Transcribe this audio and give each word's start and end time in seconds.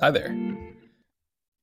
Hi 0.00 0.10
there. 0.10 0.36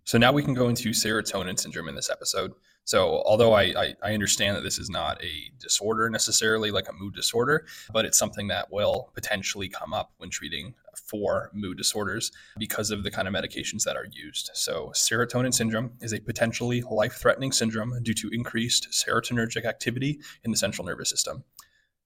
So 0.05 0.17
now 0.17 0.31
we 0.31 0.42
can 0.42 0.56
go 0.56 0.67
into 0.67 0.90
serotonin 0.90 1.59
syndrome 1.59 1.90
in 1.90 1.96
this 1.96 2.09
episode. 2.09 2.54
So 2.83 3.22
although 3.25 3.54
I, 3.54 3.62
I, 3.78 3.94
I, 4.04 4.14
understand 4.16 4.58
that 4.58 4.64
this 4.64 4.80
is 4.80 4.90
not 4.90 5.24
a 5.24 5.52
disorder 5.59 6.09
necessarily, 6.09 6.72
like 6.72 6.90
a 6.90 6.94
mood 6.94 7.14
disorder, 7.14 7.67
but 7.94 8.05
it's 8.05 8.18
something 8.18 8.48
that 8.48 8.71
will 8.71 9.11
potentially 9.13 9.70
come 9.70 9.93
up 9.93 10.13
when 10.18 10.32
treating 10.32 10.73
for 10.95 11.52
mood 11.54 11.77
disorders 11.77 12.32
because 12.57 12.89
of 12.89 13.04
the 13.04 13.11
kind 13.11 13.27
of 13.27 13.34
medications 13.36 13.84
that 13.84 13.95
are 13.95 14.07
used. 14.11 14.50
So 14.55 14.91
serotonin 14.95 15.54
syndrome 15.54 15.91
is 16.02 16.13
a 16.13 16.20
potentially 16.20 16.82
life-threatening 16.82 17.52
syndrome 17.52 18.02
due 18.02 18.16
to 18.16 18.29
increased 18.34 18.88
serotonergic 18.91 19.66
activity 19.66 20.20
in 20.43 20.50
the 20.50 20.57
central 20.57 20.88
nervous 20.88 21.11
system. 21.11 21.43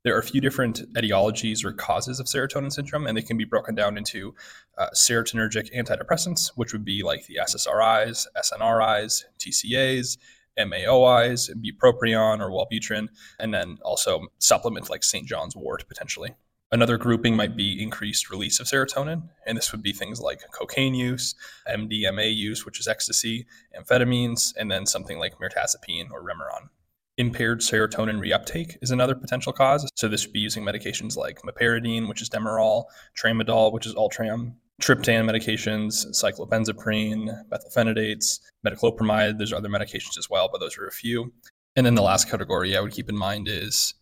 There 0.06 0.16
are 0.16 0.20
a 0.20 0.24
few 0.24 0.40
different 0.40 0.94
etiologies 0.94 1.66
or 1.66 1.74
causes 1.74 2.20
of 2.20 2.28
serotonin 2.28 2.72
syndrome, 2.72 3.08
and 3.08 3.18
they 3.18 3.24
can 3.24 3.38
be 3.38 3.44
broken 3.44 3.74
down 3.74 3.98
into 3.98 4.36
uh, 4.78 4.90
serotonergic 4.94 5.74
antidepressants, 5.76 6.52
which 6.56 6.74
would 6.74 6.86
be 6.86 7.02
like 7.02 7.26
the 7.26 7.40
SSRIs, 7.42 8.28
SNRIs, 8.38 9.24
TCAs, 9.40 10.20
MAOIs, 10.60 11.50
bupropion 11.56 12.40
or 12.40 12.52
Wellbutrin, 12.52 13.08
and 13.40 13.52
then 13.52 13.80
also 13.82 14.28
supplements 14.38 14.92
like 14.92 15.04
St. 15.04 15.28
John's 15.28 15.56
wort 15.56 15.88
potentially. 15.88 16.36
Another 16.72 17.00
grouping 17.00 17.36
might 17.36 17.58
be 17.58 17.82
increased 17.82 18.30
release 18.30 18.60
of 18.60 18.68
serotonin, 18.68 19.30
and 19.48 19.58
this 19.58 19.72
would 19.72 19.82
be 19.82 19.92
things 19.92 20.22
like 20.22 20.44
cocaine 20.52 20.94
use, 20.94 21.34
MDMA 21.68 22.32
use, 22.36 22.64
which 22.64 22.80
is 22.80 22.88
ecstasy, 22.88 23.48
amphetamines, 23.76 24.54
and 24.56 24.70
then 24.70 24.86
something 24.86 25.18
like 25.18 25.40
mirtazapine 25.40 26.12
or 26.12 26.22
Remeron. 26.22 26.70
Impaired 27.18 27.62
serotonin 27.62 28.20
reuptake 28.20 28.76
is 28.82 28.92
another 28.92 29.16
potential 29.16 29.54
cause. 29.54 29.90
So 29.96 30.10
this 30.10 30.26
would 30.26 30.34
be 30.34 30.42
using 30.42 30.66
medications 30.66 31.16
like 31.16 31.42
meperidine, 31.44 32.10
which 32.10 32.22
is 32.22 32.30
Demerol, 32.30 32.86
tramadol, 33.18 33.72
which 33.72 33.86
is 33.86 33.96
Ultram, 33.96 34.58
triptan 34.82 35.24
medications, 35.24 36.06
cyclobenzaprine, 36.08 37.44
methylphenidates, 37.50 38.42
metoclopramide. 38.68 39.38
There's 39.38 39.54
other 39.54 39.70
medications 39.70 40.18
as 40.18 40.30
well, 40.30 40.50
but 40.52 40.60
those 40.60 40.78
are 40.78 40.88
a 40.88 40.92
few. 40.92 41.32
And 41.78 41.86
then 41.86 41.96
the 41.96 42.02
last 42.02 42.30
category 42.30 42.76
I 42.76 42.82
would 42.82 42.92
keep 42.92 43.08
in 43.08 43.18
mind 43.18 43.48
is 43.48 43.94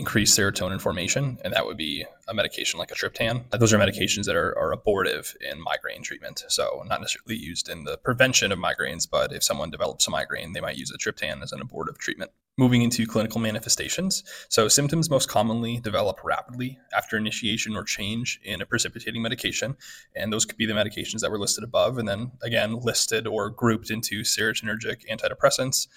increased 0.00 0.36
serotonin 0.36 0.80
formation, 0.80 1.38
and 1.44 1.52
that 1.52 1.66
would 1.66 1.76
be 1.76 2.06
a 2.26 2.32
medication 2.32 2.78
like 2.78 2.90
a 2.90 2.94
triptan. 2.94 3.44
Those 3.50 3.74
are 3.74 3.78
medications 3.78 4.24
that 4.24 4.34
are, 4.34 4.56
are, 4.58 4.72
abortive 4.72 5.36
in 5.42 5.60
migraine 5.60 6.02
treatment. 6.02 6.42
So, 6.48 6.82
not 6.86 7.02
necessarily 7.02 7.36
used 7.36 7.68
in 7.68 7.84
the 7.84 7.98
prevention 7.98 8.50
of 8.50 8.58
migraines, 8.58 9.06
but 9.08 9.30
if 9.30 9.44
someone 9.44 9.70
develops 9.70 10.08
a 10.08 10.10
migraine, 10.10 10.54
they 10.54 10.62
might 10.62 10.78
use 10.78 10.90
a 10.90 10.96
triptan 10.96 11.42
as 11.42 11.52
an 11.52 11.60
abortive 11.60 11.98
treatment. 11.98 12.30
Moving 12.56 12.80
into 12.80 13.06
clinical 13.06 13.40
manifestations. 13.40 14.24
So, 14.48 14.68
symptoms 14.68 15.10
most 15.10 15.28
commonly 15.28 15.80
develop 15.80 16.24
rapidly 16.24 16.78
after 16.96 17.18
initiation 17.18 17.76
or 17.76 17.84
change 17.84 18.40
in 18.42 18.62
a 18.62 18.66
precipitating 18.66 19.20
medication. 19.20 19.76
And 20.16 20.32
those 20.32 20.46
could 20.46 20.56
be 20.56 20.66
the 20.66 20.72
medications 20.72 21.20
that 21.20 21.30
were 21.30 21.38
listed 21.38 21.62
above, 21.62 21.98
and 21.98 22.08
then 22.08 22.32
again, 22.42 22.80
listed 22.80 23.26
or 23.26 23.50
grouped 23.50 23.90
into 23.90 24.22
serotonergic 24.22 25.06
antidepressants 25.10 25.88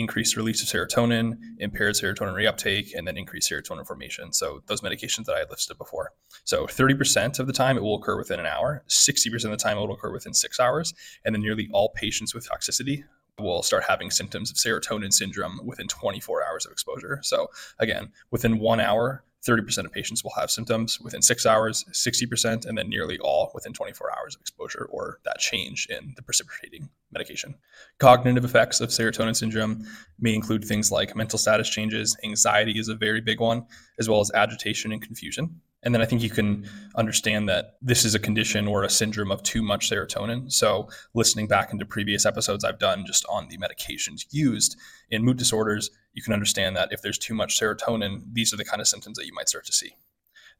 increased 0.00 0.36
release 0.36 0.62
of 0.62 0.68
serotonin, 0.68 1.38
impaired 1.58 1.94
serotonin 1.94 2.34
reuptake, 2.34 2.94
and 2.96 3.06
then 3.06 3.16
increased 3.16 3.50
serotonin 3.50 3.86
formation. 3.86 4.32
So 4.32 4.62
those 4.66 4.80
medications 4.80 5.26
that 5.26 5.36
I 5.36 5.44
listed 5.48 5.78
before. 5.78 6.12
So 6.44 6.66
30% 6.66 7.38
of 7.38 7.46
the 7.46 7.52
time 7.52 7.76
it 7.76 7.82
will 7.82 7.96
occur 7.96 8.16
within 8.16 8.40
an 8.40 8.46
hour, 8.46 8.82
60% 8.88 9.44
of 9.44 9.50
the 9.50 9.56
time 9.56 9.76
it 9.76 9.80
will 9.80 9.94
occur 9.94 10.12
within 10.12 10.34
six 10.34 10.58
hours, 10.58 10.94
and 11.24 11.34
then 11.34 11.42
nearly 11.42 11.68
all 11.72 11.90
patients 11.90 12.34
with 12.34 12.48
toxicity 12.48 13.04
will 13.38 13.62
start 13.62 13.84
having 13.88 14.10
symptoms 14.10 14.50
of 14.50 14.56
serotonin 14.56 15.12
syndrome 15.12 15.60
within 15.64 15.88
24 15.88 16.44
hours 16.46 16.66
of 16.66 16.72
exposure. 16.72 17.20
So 17.22 17.48
again, 17.78 18.10
within 18.30 18.58
one 18.58 18.80
hour, 18.80 19.24
30% 19.46 19.84
of 19.84 19.92
patients 19.92 20.22
will 20.22 20.32
have 20.36 20.50
symptoms 20.50 21.00
within 21.00 21.22
six 21.22 21.46
hours, 21.46 21.84
60%, 21.92 22.66
and 22.66 22.76
then 22.76 22.88
nearly 22.88 23.18
all 23.20 23.50
within 23.54 23.72
24 23.72 24.10
hours 24.18 24.34
of 24.34 24.40
exposure 24.40 24.86
or 24.90 25.20
that 25.24 25.38
change 25.38 25.86
in 25.88 26.12
the 26.16 26.22
precipitating 26.22 26.90
medication. 27.12 27.54
Cognitive 27.98 28.44
effects 28.44 28.80
of 28.80 28.90
serotonin 28.90 29.34
syndrome 29.34 29.86
may 30.18 30.34
include 30.34 30.64
things 30.64 30.92
like 30.92 31.16
mental 31.16 31.38
status 31.38 31.68
changes, 31.68 32.16
anxiety 32.22 32.78
is 32.78 32.88
a 32.88 32.94
very 32.94 33.20
big 33.20 33.40
one, 33.40 33.64
as 33.98 34.08
well 34.08 34.20
as 34.20 34.30
agitation 34.34 34.92
and 34.92 35.02
confusion. 35.02 35.60
And 35.82 35.94
then 35.94 36.02
I 36.02 36.04
think 36.04 36.22
you 36.22 36.30
can 36.30 36.68
understand 36.94 37.48
that 37.48 37.76
this 37.80 38.04
is 38.04 38.14
a 38.14 38.18
condition 38.18 38.66
or 38.66 38.84
a 38.84 38.90
syndrome 38.90 39.30
of 39.30 39.42
too 39.42 39.62
much 39.62 39.88
serotonin. 39.88 40.52
So, 40.52 40.90
listening 41.14 41.46
back 41.46 41.72
into 41.72 41.86
previous 41.86 42.26
episodes 42.26 42.64
I've 42.64 42.78
done 42.78 43.06
just 43.06 43.24
on 43.30 43.48
the 43.48 43.56
medications 43.56 44.26
used 44.30 44.76
in 45.10 45.24
mood 45.24 45.38
disorders, 45.38 45.90
you 46.12 46.22
can 46.22 46.32
understand 46.32 46.76
that 46.76 46.92
if 46.92 47.02
there's 47.02 47.18
too 47.18 47.34
much 47.34 47.58
serotonin, 47.58 48.22
these 48.32 48.52
are 48.52 48.56
the 48.56 48.64
kind 48.64 48.80
of 48.80 48.88
symptoms 48.88 49.16
that 49.18 49.26
you 49.26 49.34
might 49.34 49.48
start 49.48 49.66
to 49.66 49.72
see. 49.72 49.94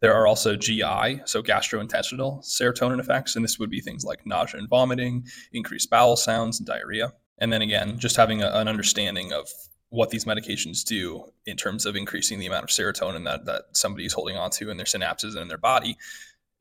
There 0.01 0.15
are 0.15 0.27
also 0.27 0.57
GI, 0.57 1.23
so 1.27 1.43
gastrointestinal 1.43 2.43
serotonin 2.43 3.01
effects, 3.01 3.37
and 3.37 3.45
this 3.45 3.59
would 3.59 3.71
be 3.71 3.81
things 3.81 4.05
like 4.05 4.27
nausea 4.27 4.59
and 4.61 4.69
vomiting, 4.69 5.27
increased 5.53 5.91
bowel 5.91 6.17
sounds, 6.17 6.59
and 6.59 6.67
diarrhea. 6.67 7.13
And 7.39 7.53
then 7.53 7.63
again, 7.63 7.99
just 7.99 8.17
having 8.17 8.43
a, 8.43 8.49
an 8.49 8.69
understanding 8.69 9.33
of 9.33 9.49
what 9.91 10.11
these 10.11 10.25
medications 10.25 10.85
do 10.85 11.25
in 11.47 11.57
terms 11.57 11.85
of 11.85 11.97
increasing 11.97 12.39
the 12.39 12.47
amount 12.47 12.65
of 12.65 12.71
serotonin 12.71 13.25
that, 13.25 13.45
that 13.45 13.65
somebody 13.73 14.07
is 14.07 14.13
holding 14.13 14.37
onto 14.37 14.71
in 14.71 14.77
their 14.77 14.87
synapses 14.87 15.33
and 15.33 15.41
in 15.41 15.49
their 15.49 15.59
body, 15.59 15.99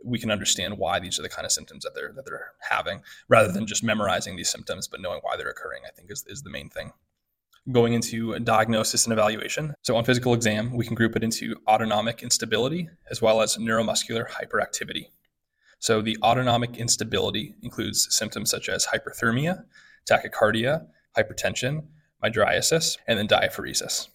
we 0.04 0.20
can 0.20 0.32
understand 0.32 0.78
why 0.78 1.00
these 1.00 1.20
are 1.20 1.22
the 1.22 1.30
kind 1.30 1.46
of 1.46 1.52
symptoms 1.52 1.84
that 1.84 1.94
they're 1.94 2.12
that 2.14 2.26
they're 2.26 2.54
having, 2.70 3.02
rather 3.28 3.52
than 3.52 3.68
just 3.68 3.84
memorizing 3.84 4.36
these 4.36 4.50
symptoms, 4.50 4.88
but 4.88 5.02
knowing 5.02 5.20
why 5.22 5.36
they're 5.36 5.50
occurring. 5.50 5.82
I 5.86 5.92
think 5.92 6.10
is 6.10 6.26
is 6.28 6.42
the 6.42 6.50
main 6.50 6.70
thing. 6.70 6.92
Going 7.72 7.94
into 7.94 8.40
diagnosis 8.40 9.06
and 9.06 9.14
evaluation. 9.14 9.76
So 9.84 9.96
on 9.96 10.04
physical 10.04 10.34
exam, 10.34 10.76
we 10.76 10.86
can 10.86 10.96
group 10.96 11.16
it 11.16 11.24
into 11.24 11.56
autonomic 11.68 12.24
instability 12.24 12.90
as 13.12 13.22
well 13.22 13.42
as 13.42 13.58
neuromuscular 13.58 14.28
hyperactivity. 14.28 15.08
So 15.80 16.02
the 16.02 16.18
autonomic 16.24 16.78
instability 16.78 17.56
includes 17.62 18.08
symptoms 18.16 18.50
such 18.50 18.70
as 18.70 18.88
hyperthermia, 18.88 19.64
tachycardia, 20.10 20.88
hypertension, 21.18 21.86
mydriasis, 22.24 22.98
and 23.08 23.20
then 23.20 23.28
diaphoresis. 23.28 24.10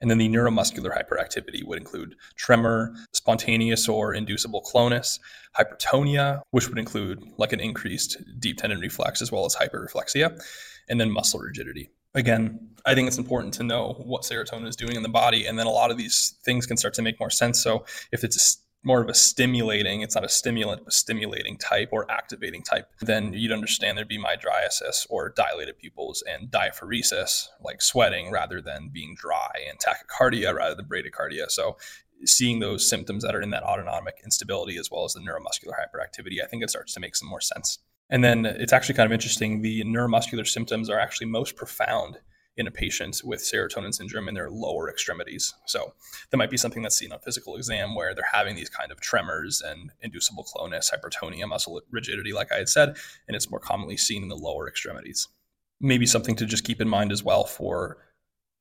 And 0.00 0.10
then 0.10 0.18
the 0.18 0.28
neuromuscular 0.28 0.96
hyperactivity 0.96 1.64
would 1.64 1.78
include 1.78 2.16
tremor, 2.36 2.94
spontaneous 3.12 3.88
or 3.88 4.12
inducible 4.12 4.62
clonus, 4.62 5.18
hypertonia, 5.58 6.42
which 6.50 6.68
would 6.68 6.78
include 6.78 7.22
like 7.38 7.52
an 7.52 7.60
increased 7.60 8.18
deep 8.38 8.58
tendon 8.58 8.80
reflex 8.80 9.22
as 9.22 9.32
well 9.32 9.46
as 9.46 9.56
hyperreflexia, 9.56 10.38
and 10.88 11.00
then 11.00 11.10
muscle 11.10 11.40
rigidity. 11.40 11.90
Again, 12.14 12.70
I 12.84 12.94
think 12.94 13.08
it's 13.08 13.18
important 13.18 13.52
to 13.54 13.62
know 13.62 13.94
what 14.04 14.22
serotonin 14.22 14.68
is 14.68 14.76
doing 14.76 14.96
in 14.96 15.02
the 15.02 15.08
body, 15.08 15.46
and 15.46 15.58
then 15.58 15.66
a 15.66 15.70
lot 15.70 15.90
of 15.90 15.98
these 15.98 16.36
things 16.44 16.66
can 16.66 16.76
start 16.76 16.94
to 16.94 17.02
make 17.02 17.18
more 17.20 17.30
sense. 17.30 17.62
So 17.62 17.84
if 18.12 18.22
it's 18.24 18.58
more 18.86 19.02
of 19.02 19.08
a 19.08 19.14
stimulating, 19.14 20.02
it's 20.02 20.14
not 20.14 20.24
a 20.24 20.28
stimulant, 20.28 20.84
but 20.84 20.92
stimulating 20.92 21.58
type 21.58 21.88
or 21.90 22.08
activating 22.08 22.62
type, 22.62 22.88
then 23.00 23.32
you'd 23.32 23.50
understand 23.50 23.98
there'd 23.98 24.06
be 24.06 24.16
mydriasis 24.16 25.04
or 25.10 25.30
dilated 25.30 25.76
pupils 25.76 26.22
and 26.22 26.52
diaphoresis, 26.52 27.48
like 27.60 27.82
sweating 27.82 28.30
rather 28.30 28.60
than 28.60 28.88
being 28.92 29.16
dry, 29.16 29.50
and 29.68 29.80
tachycardia 29.80 30.54
rather 30.54 30.76
than 30.76 30.84
bradycardia. 30.84 31.50
So 31.50 31.76
seeing 32.24 32.60
those 32.60 32.88
symptoms 32.88 33.24
that 33.24 33.34
are 33.34 33.42
in 33.42 33.50
that 33.50 33.64
autonomic 33.64 34.20
instability 34.22 34.78
as 34.78 34.88
well 34.88 35.04
as 35.04 35.14
the 35.14 35.20
neuromuscular 35.20 35.72
hyperactivity, 35.74 36.40
I 36.40 36.46
think 36.46 36.62
it 36.62 36.70
starts 36.70 36.94
to 36.94 37.00
make 37.00 37.16
some 37.16 37.28
more 37.28 37.40
sense. 37.40 37.80
And 38.08 38.22
then 38.22 38.46
it's 38.46 38.72
actually 38.72 38.94
kind 38.94 39.06
of 39.08 39.12
interesting. 39.12 39.62
The 39.62 39.82
neuromuscular 39.82 40.46
symptoms 40.46 40.88
are 40.88 41.00
actually 41.00 41.26
most 41.26 41.56
profound 41.56 42.20
in 42.56 42.66
a 42.66 42.70
patient 42.70 43.20
with 43.24 43.40
serotonin 43.40 43.94
syndrome 43.94 44.28
in 44.28 44.34
their 44.34 44.50
lower 44.50 44.88
extremities. 44.88 45.54
So 45.66 45.94
that 46.30 46.36
might 46.36 46.50
be 46.50 46.56
something 46.56 46.82
that's 46.82 46.96
seen 46.96 47.12
on 47.12 47.18
physical 47.20 47.56
exam 47.56 47.94
where 47.94 48.14
they're 48.14 48.24
having 48.32 48.56
these 48.56 48.70
kind 48.70 48.90
of 48.90 49.00
tremors 49.00 49.60
and 49.60 49.92
inducible 50.00 50.44
clonus, 50.44 50.90
hypertonia, 50.90 51.46
muscle 51.46 51.80
rigidity, 51.90 52.32
like 52.32 52.50
I 52.52 52.56
had 52.56 52.68
said, 52.68 52.96
and 53.28 53.36
it's 53.36 53.50
more 53.50 53.60
commonly 53.60 53.96
seen 53.96 54.22
in 54.22 54.28
the 54.28 54.36
lower 54.36 54.68
extremities. 54.68 55.28
Maybe 55.80 56.06
something 56.06 56.36
to 56.36 56.46
just 56.46 56.64
keep 56.64 56.80
in 56.80 56.88
mind 56.88 57.12
as 57.12 57.22
well 57.22 57.44
for 57.44 57.98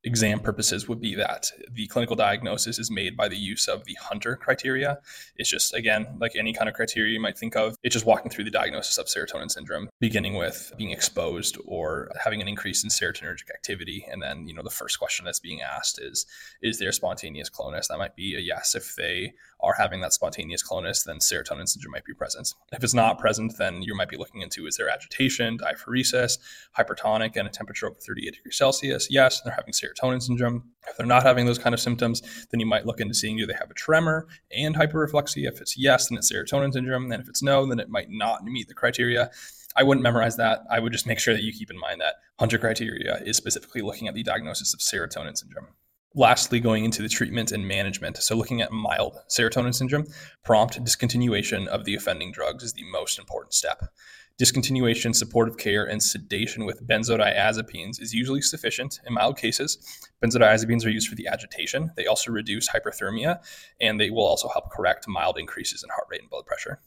exam 0.06 0.40
purposes 0.40 0.88
would 0.88 1.02
be 1.02 1.16
that 1.16 1.52
the 1.72 1.88
clinical 1.88 2.16
diagnosis 2.16 2.78
is 2.78 2.92
made 2.92 3.18
by 3.18 3.28
the 3.28 3.36
use 3.36 3.68
of 3.68 3.84
the 3.86 3.96
Hunter 4.00 4.36
criteria. 4.36 5.00
It's 5.36 5.50
just, 5.50 5.74
again, 5.74 6.06
like 6.20 6.36
any 6.36 6.54
kind 6.54 6.70
of 6.70 6.76
criteria 6.76 7.14
you 7.14 7.20
might 7.20 7.38
think 7.38 7.56
of, 7.56 7.76
it's 7.84 7.94
just 7.94 8.06
walking 8.06 8.30
through 8.32 8.44
the 8.44 8.52
diagnosis 8.52 8.98
of 8.98 9.08
serotonin 9.08 9.50
syndrome, 9.50 9.90
beginning 10.00 10.36
with 10.36 10.72
being 10.78 10.92
exposed 10.92 11.58
or 11.66 12.12
having 12.24 12.42
an 12.42 12.48
increase 12.48 12.84
in 12.84 12.90
serotonergic 12.90 13.50
activity. 13.54 14.06
And 14.10 14.22
then, 14.22 14.48
you 14.48 14.54
know, 14.54 14.64
the 14.64 14.70
first 14.70 15.00
question 15.00 15.26
that's 15.26 15.40
being 15.40 15.62
asked 15.62 16.00
is, 16.00 16.26
is 16.62 16.78
there 16.78 16.92
spontaneous 16.92 17.50
clonus? 17.50 17.88
That 17.88 17.98
might 17.98 18.16
be 18.16 18.36
a 18.36 18.40
yes. 18.40 18.76
If 18.76 18.96
they 18.96 19.34
are 19.60 19.74
having 19.74 20.02
that 20.02 20.14
spontaneous 20.14 20.62
clonus, 20.62 21.04
then 21.04 21.18
serotonin 21.18 21.68
syndrome 21.68 21.94
might 21.94 22.06
be 22.06 22.14
present. 22.14 22.54
If 22.72 22.84
it's 22.84 22.94
not 22.94 23.18
present, 23.18 23.58
then 23.58 23.82
you 23.82 23.96
might 23.96 24.10
be 24.10 24.18
looking 24.18 24.42
into 24.42 24.68
is 24.68 24.78
there 24.78 24.90
agitation, 24.90 25.58
diaphoresis, 25.58 26.38
hypertonic, 26.78 27.36
and 27.36 27.48
a 27.48 27.52
temperature 27.52 27.88
over 27.88 28.00
38 28.00 28.36
degrees 28.36 28.58
Celsius? 28.58 29.08
Yes, 29.10 29.42
they're 29.42 29.54
having 29.54 29.74
serotonin 29.74 29.95
syndrome. 30.22 30.70
If 30.88 30.98
they're 30.98 31.06
not 31.06 31.24
having 31.24 31.46
those 31.46 31.58
kind 31.58 31.74
of 31.74 31.80
symptoms, 31.80 32.22
then 32.52 32.60
you 32.60 32.66
might 32.66 32.86
look 32.86 33.00
into 33.00 33.14
seeing 33.14 33.38
do 33.38 33.46
they 33.46 33.54
have 33.54 33.72
a 33.72 33.76
tremor 33.76 34.28
and 34.56 34.76
hyperreflexia. 34.76 35.48
If 35.48 35.62
it's 35.62 35.78
yes, 35.78 36.10
then 36.10 36.18
it's 36.18 36.32
serotonin 36.32 36.74
syndrome. 36.74 37.12
And 37.12 37.22
if 37.22 37.28
it's 37.28 37.42
no, 37.42 37.66
then 37.66 37.80
it 37.80 37.90
might 37.90 38.10
not 38.10 38.44
meet 38.44 38.68
the 38.68 38.74
criteria. 38.74 39.32
I 39.76 39.84
wouldn't 39.84 40.04
memorize 40.04 40.38
that. 40.38 40.64
I 40.70 40.80
would 40.80 40.94
just 40.94 41.08
make 41.08 41.20
sure 41.20 41.34
that 41.34 41.44
you 41.44 41.52
keep 41.52 41.70
in 41.70 41.80
mind 41.80 42.00
that 42.02 42.16
Hunter 42.40 42.58
criteria 42.58 43.22
is 43.26 43.38
specifically 43.38 43.82
looking 43.82 44.08
at 44.08 44.14
the 44.14 44.24
diagnosis 44.24 44.74
of 44.74 44.80
serotonin 44.80 45.38
syndrome. 45.38 45.68
lastly, 46.16 46.62
going 46.62 46.86
into 46.86 47.02
the 47.02 47.10
treatment 47.10 47.52
and 47.52 47.68
management. 47.68 48.18
So, 48.18 48.36
looking 48.38 48.62
at 48.62 48.72
mild 48.72 49.18
serotonin 49.30 49.76
syndrome, 49.76 50.06
prompt 50.44 50.82
discontinuation 50.84 51.68
of 51.68 51.84
the 51.84 51.96
offending 51.96 52.32
drugs 52.32 52.64
is 52.64 52.74
the 52.74 52.90
most 52.90 53.20
important 53.20 53.54
step. 53.54 53.90
Discontinuation, 54.38 55.16
supportive 55.16 55.58
care, 55.58 55.86
and 55.86 56.04
sedation 56.04 56.66
with 56.66 56.86
benzodiazepines 56.86 58.02
is 58.02 58.14
usually 58.14 58.42
sufficient 58.42 59.00
in 59.08 59.14
mild 59.14 59.38
cases. 59.38 59.78
Benzodiazepines 60.22 60.86
are 60.86 60.90
used 60.90 61.08
for 61.08 61.16
the 61.16 61.28
agitation. 61.28 61.92
They 61.96 62.06
also 62.06 62.34
reduce 62.34 62.70
hyperthermia, 62.70 63.40
and 63.80 63.98
they 63.98 64.10
will 64.10 64.26
also 64.26 64.50
help 64.50 64.70
correct 64.72 65.08
mild 65.08 65.38
increases 65.38 65.84
in 65.84 65.90
heart 65.90 66.08
rate 66.12 66.20
and 66.20 66.30
blood 66.30 66.46
pressure. 66.46 66.82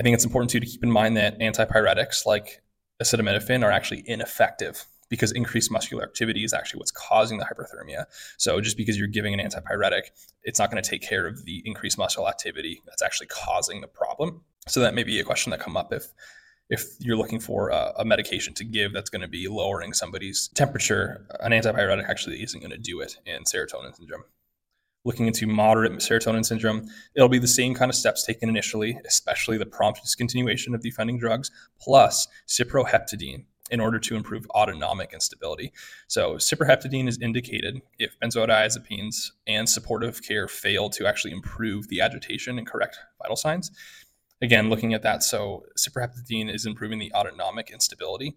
I 0.00 0.02
think 0.02 0.14
it's 0.14 0.24
important 0.24 0.50
too 0.50 0.58
to 0.58 0.66
keep 0.66 0.82
in 0.82 0.90
mind 0.90 1.16
that 1.16 1.38
antipyretics 1.38 2.26
like 2.26 2.62
acetaminophen 3.00 3.64
are 3.64 3.70
actually 3.70 4.02
ineffective 4.06 4.86
because 5.08 5.30
increased 5.32 5.70
muscular 5.70 6.02
activity 6.02 6.42
is 6.42 6.52
actually 6.52 6.78
what's 6.78 6.90
causing 6.90 7.38
the 7.38 7.44
hyperthermia. 7.44 8.06
So 8.38 8.60
just 8.60 8.76
because 8.76 8.98
you're 8.98 9.06
giving 9.06 9.38
an 9.38 9.40
antipyretic, 9.40 10.02
it's 10.42 10.58
not 10.58 10.70
going 10.72 10.82
to 10.82 10.90
take 10.90 11.02
care 11.02 11.28
of 11.28 11.44
the 11.44 11.62
increased 11.64 11.96
muscle 11.96 12.28
activity 12.28 12.82
that's 12.86 13.02
actually 13.02 13.28
causing 13.28 13.82
the 13.82 13.86
problem. 13.86 14.42
So 14.66 14.80
that 14.80 14.94
may 14.94 15.04
be 15.04 15.20
a 15.20 15.24
question 15.24 15.52
that 15.52 15.60
come 15.60 15.76
up 15.76 15.92
if 15.92 16.06
if 16.68 16.84
you're 16.98 17.16
looking 17.16 17.40
for 17.40 17.68
a, 17.70 17.92
a 17.98 18.04
medication 18.04 18.54
to 18.54 18.64
give 18.64 18.92
that's 18.92 19.10
going 19.10 19.22
to 19.22 19.28
be 19.28 19.48
lowering 19.48 19.92
somebody's 19.92 20.48
temperature, 20.54 21.26
an 21.40 21.52
antipyretic 21.52 22.08
actually 22.08 22.42
isn't 22.42 22.60
going 22.60 22.70
to 22.70 22.78
do 22.78 23.00
it 23.00 23.16
in 23.24 23.44
serotonin 23.44 23.94
syndrome. 23.96 24.24
Looking 25.04 25.28
into 25.28 25.46
moderate 25.46 25.92
serotonin 25.92 26.44
syndrome, 26.44 26.88
it'll 27.14 27.28
be 27.28 27.38
the 27.38 27.46
same 27.46 27.74
kind 27.74 27.88
of 27.88 27.94
steps 27.94 28.24
taken 28.24 28.48
initially, 28.48 28.98
especially 29.06 29.56
the 29.56 29.66
prompt 29.66 30.00
discontinuation 30.04 30.74
of 30.74 30.82
the 30.82 30.88
offending 30.88 31.18
drugs, 31.18 31.50
plus 31.80 32.26
cyproheptadine 32.48 33.44
in 33.70 33.80
order 33.80 33.98
to 33.98 34.16
improve 34.16 34.46
autonomic 34.50 35.12
instability. 35.12 35.72
So, 36.08 36.34
cyproheptadine 36.34 37.08
is 37.08 37.18
indicated 37.20 37.82
if 37.98 38.18
benzodiazepines 38.20 39.30
and 39.46 39.68
supportive 39.68 40.22
care 40.22 40.48
fail 40.48 40.90
to 40.90 41.06
actually 41.06 41.32
improve 41.32 41.88
the 41.88 42.00
agitation 42.00 42.58
and 42.58 42.66
correct 42.66 42.98
vital 43.20 43.36
signs. 43.36 43.70
Again, 44.42 44.68
looking 44.68 44.92
at 44.92 45.02
that, 45.02 45.22
so 45.22 45.64
cyproheptadine 45.78 46.52
is 46.54 46.66
improving 46.66 46.98
the 46.98 47.12
autonomic 47.14 47.70
instability. 47.70 48.36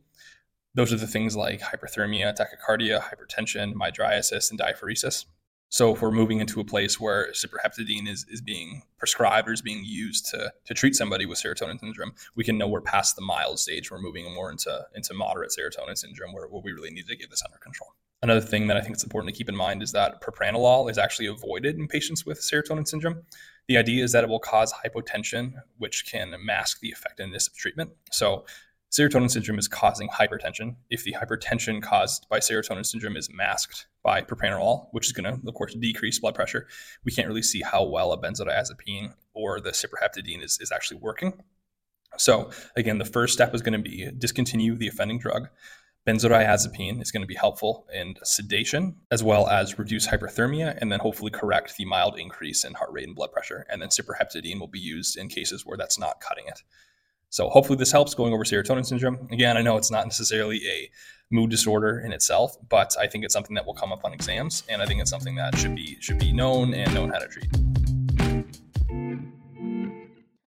Those 0.73 0.93
are 0.93 0.97
the 0.97 1.07
things 1.07 1.35
like 1.35 1.59
hyperthermia, 1.59 2.35
tachycardia, 2.37 3.01
hypertension, 3.01 3.73
mydriasis, 3.73 4.49
and 4.49 4.59
diaphoresis. 4.59 5.25
So 5.71 5.93
if 5.93 6.01
we're 6.01 6.11
moving 6.11 6.39
into 6.39 6.59
a 6.59 6.63
place 6.63 6.99
where 6.99 7.31
cyproheptadine 7.31 8.07
is, 8.07 8.25
is 8.29 8.41
being 8.41 8.83
prescribed 8.97 9.49
or 9.49 9.53
is 9.53 9.61
being 9.61 9.83
used 9.83 10.25
to, 10.31 10.51
to 10.65 10.73
treat 10.73 10.95
somebody 10.95 11.25
with 11.25 11.41
serotonin 11.41 11.79
syndrome, 11.79 12.13
we 12.35 12.43
can 12.43 12.57
know 12.57 12.67
we're 12.67 12.81
past 12.81 13.15
the 13.15 13.21
mild 13.21 13.59
stage. 13.59 13.91
We're 13.91 14.01
moving 14.01 14.33
more 14.33 14.49
into, 14.49 14.87
into 14.95 15.13
moderate 15.13 15.51
serotonin 15.51 15.97
syndrome 15.97 16.33
where, 16.33 16.47
where 16.47 16.61
we 16.63 16.71
really 16.71 16.91
need 16.91 17.07
to 17.07 17.15
get 17.15 17.29
this 17.29 17.43
under 17.45 17.57
control. 17.57 17.89
Another 18.21 18.41
thing 18.41 18.67
that 18.67 18.75
I 18.75 18.81
think 18.81 18.93
it's 18.93 19.03
important 19.03 19.33
to 19.33 19.37
keep 19.37 19.47
in 19.47 19.55
mind 19.55 19.81
is 19.81 19.93
that 19.93 20.21
propranolol 20.21 20.91
is 20.91 20.97
actually 20.97 21.27
avoided 21.27 21.77
in 21.77 21.87
patients 21.87 22.25
with 22.25 22.41
serotonin 22.41 22.87
syndrome. 22.87 23.23
The 23.67 23.77
idea 23.77 24.03
is 24.03 24.11
that 24.11 24.23
it 24.23 24.29
will 24.29 24.39
cause 24.39 24.73
hypotension, 24.73 25.53
which 25.77 26.05
can 26.05 26.35
mask 26.43 26.81
the 26.81 26.89
effectiveness 26.89 27.47
of 27.47 27.55
treatment. 27.55 27.91
So 28.11 28.45
serotonin 28.91 29.31
syndrome 29.31 29.57
is 29.57 29.69
causing 29.69 30.09
hypertension. 30.09 30.75
If 30.89 31.05
the 31.05 31.13
hypertension 31.13 31.81
caused 31.81 32.27
by 32.27 32.39
serotonin 32.39 32.85
syndrome 32.85 33.15
is 33.15 33.29
masked 33.31 33.87
by 34.03 34.21
propranolol, 34.21 34.87
which 34.91 35.05
is 35.05 35.13
going 35.13 35.25
to, 35.25 35.47
of 35.47 35.53
course, 35.53 35.75
decrease 35.75 36.19
blood 36.19 36.35
pressure, 36.35 36.67
we 37.05 37.13
can't 37.13 37.27
really 37.27 37.43
see 37.43 37.61
how 37.61 37.85
well 37.85 38.11
a 38.11 38.21
benzodiazepine 38.21 39.13
or 39.33 39.61
the 39.61 39.69
cyproheptadine 39.69 40.43
is, 40.43 40.57
is 40.59 40.71
actually 40.73 40.97
working. 40.97 41.41
So, 42.17 42.51
again, 42.75 42.97
the 42.97 43.05
first 43.05 43.33
step 43.33 43.53
is 43.53 43.61
going 43.61 43.81
to 43.81 43.89
be 43.89 44.09
discontinue 44.17 44.75
the 44.75 44.87
offending 44.87 45.19
drug. 45.19 45.47
Benzodiazepine 46.09 47.03
is 47.03 47.11
going 47.11 47.21
to 47.21 47.27
be 47.27 47.35
helpful 47.35 47.85
in 47.93 48.15
sedation, 48.23 48.95
as 49.11 49.23
well 49.23 49.47
as 49.47 49.77
reduce 49.77 50.07
hyperthermia, 50.07 50.75
and 50.81 50.91
then 50.91 50.99
hopefully 50.99 51.29
correct 51.29 51.77
the 51.77 51.85
mild 51.85 52.17
increase 52.17 52.63
in 52.63 52.73
heart 52.73 52.89
rate 52.91 53.05
and 53.05 53.15
blood 53.15 53.31
pressure. 53.31 53.63
And 53.69 53.79
then 53.79 53.89
cyproheptadine 53.89 54.59
will 54.59 54.67
be 54.67 54.79
used 54.79 55.17
in 55.17 55.27
cases 55.27 55.67
where 55.67 55.77
that's 55.77 55.99
not 55.99 56.19
cutting 56.19 56.45
it. 56.47 56.63
So 57.29 57.47
hopefully 57.49 57.77
this 57.77 57.91
helps 57.91 58.15
going 58.15 58.33
over 58.33 58.43
serotonin 58.43 58.87
syndrome. 58.87 59.27
Again, 59.31 59.55
I 59.55 59.61
know 59.61 59.77
it's 59.77 59.91
not 59.91 60.05
necessarily 60.07 60.67
a 60.67 60.89
mood 61.29 61.51
disorder 61.51 61.99
in 61.99 62.11
itself, 62.11 62.57
but 62.69 62.95
I 62.99 63.05
think 63.05 63.23
it's 63.23 63.33
something 63.33 63.53
that 63.53 63.67
will 63.67 63.75
come 63.75 63.93
up 63.93 64.03
on 64.03 64.11
exams, 64.11 64.63
and 64.67 64.81
I 64.81 64.87
think 64.87 65.01
it's 65.01 65.11
something 65.11 65.35
that 65.35 65.55
should 65.59 65.75
be 65.75 65.95
should 66.01 66.17
be 66.17 66.33
known 66.33 66.73
and 66.73 66.91
known 66.95 67.11
how 67.11 67.19
to 67.19 67.27
treat. 67.27 67.78